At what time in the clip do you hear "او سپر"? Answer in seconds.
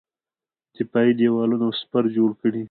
1.67-2.03